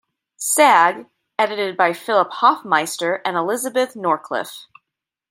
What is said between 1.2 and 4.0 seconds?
edited by Philip Hofmeister and Elisabeth